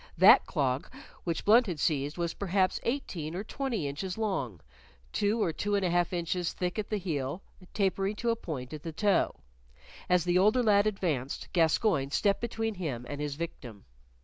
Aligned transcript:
That 0.17 0.47
clog 0.47 0.91
which 1.25 1.45
Blunt 1.45 1.67
had 1.67 1.79
seized 1.79 2.17
was 2.17 2.33
perhaps 2.33 2.79
eighteen 2.81 3.35
or 3.35 3.43
twenty 3.43 3.87
inches 3.87 4.17
long, 4.17 4.59
two 5.13 5.43
or 5.43 5.53
two 5.53 5.75
and 5.75 5.85
a 5.85 5.91
half 5.91 6.11
inches 6.11 6.53
thick 6.53 6.79
at 6.79 6.89
the 6.89 6.97
heel, 6.97 7.43
tapering 7.75 8.15
to 8.15 8.31
a 8.31 8.35
point 8.35 8.73
at 8.73 8.81
the 8.81 8.93
toe. 8.93 9.35
As 10.09 10.23
the 10.23 10.39
older 10.39 10.63
lad 10.63 10.87
advanced, 10.87 11.49
Gascoyne 11.53 12.09
stepped 12.09 12.41
between 12.41 12.73
him 12.73 13.05
and 13.07 13.21
his 13.21 13.35
victim. 13.35 13.85